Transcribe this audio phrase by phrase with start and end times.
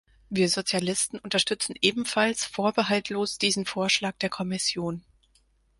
[0.31, 5.03] Wir Sozialisten unterstützen ebenfalls vorbehaltlos diesen Vorschlag der Kommission.